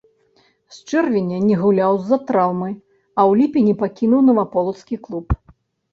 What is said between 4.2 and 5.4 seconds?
наваполацкі клуб.